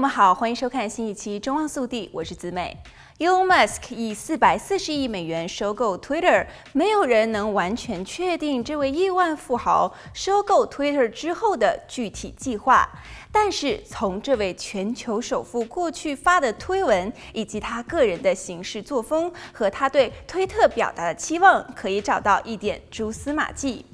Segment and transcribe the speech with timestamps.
[0.00, 2.74] 友们好，欢迎收看新一期《中望速递》，我是子美。
[3.18, 12.88] Elon Musk 以四百四十亿美元收购 Twitter，没有人能完全确定这位亿万富豪收购 Twitter 之后的具体计划。
[13.30, 23.84] 但是从这位全球首富过去发的推文，以及他个人的行事作风和他对推特表达的期望，可以找到一点蛛丝马迹。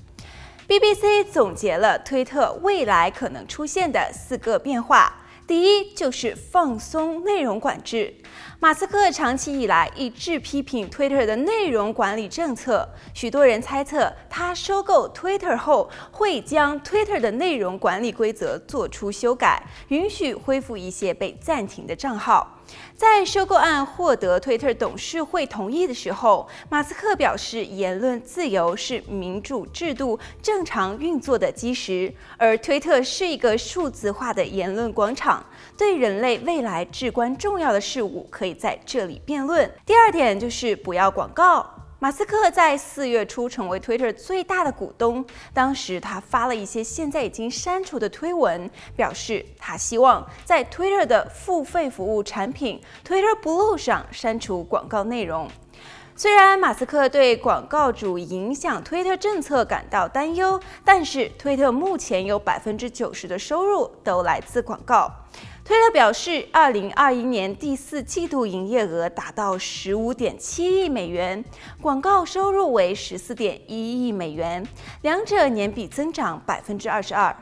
[0.69, 5.13] BBC 总结了推特未来可能出现的四个变化。
[5.47, 8.13] 第一就是放松内容管制。
[8.59, 22.55] 马斯克长期以来一致批评 Twitter 的内容管理政策，许多人猜测他收购 Twitter 后会将 Twitter 的内容管理规则做出修改，允许恢复一些被暂停的账号。
[22.97, 35.36] 在收购案获得推特董事会同意的时候，马斯克表示，言论自由是民主制度正常运作的基石，而推特是一个数字化的言论广场
[35.77, 39.71] 对人类未来至关重要的事物可以在这里辩论。
[39.85, 41.67] 第二点就是不要广告。
[41.99, 55.49] 马斯克在四月初成为 Twitter 最大的股东，当时他发了一些现在已经删除的推文，表示他希望在 Twitter 的付费服务产品 Twitter Blue 上删除广告内容。
[56.19, 65.13] 虽然马斯克对广告主影响推特政策感到担忧，但是推特目前有百分之九十的收入都来自广告。
[65.63, 71.45] 推特表示，二零二一年第四季度营业额达到十五点七亿美元，
[71.83, 74.67] 广告收入为十四点一亿美元，
[75.03, 77.37] 两者年比增长百分之二十二。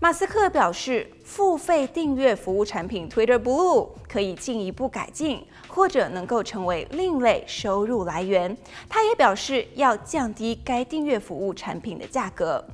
[0.00, 8.56] 马斯克表示，付费订阅服务产品 Twitter Blue 可以进一步改进，或者能够成为另类收入来源。
[8.88, 12.64] 他也表示要降低该订阅服务产品的价格。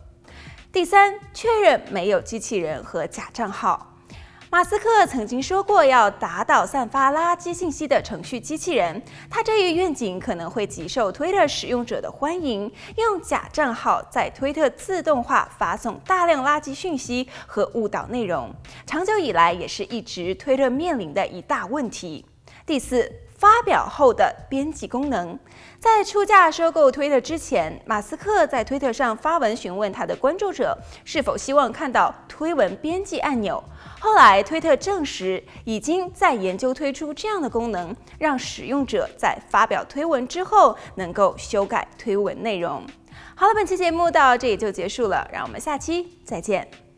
[0.73, 3.90] 第三，确认没有机器人和假账号。
[4.53, 9.01] 马斯克曾经说过要打倒散发垃圾信息的程序机器人，
[9.31, 12.63] 他这一愿景可能会极受推特使用者的欢迎。
[12.97, 18.53] 用假账号在推特自动化发送大量垃圾讯息和误导内容，
[18.85, 22.25] 长久以来也是一直推特面临的一大问题。
[22.71, 25.37] 第四，发表后的编辑功能。
[25.81, 33.61] 在出价收购推特之前，马斯克在推特上发文询问他的关注者是否希望看到推文编辑按钮。
[33.99, 42.87] 后来，推特证实已经在研究推出这样的功能，让使用者在发表推文之后能够修改推文内容。
[43.35, 46.90] 好了，本期节目到这里就结束了，让我们下期再见。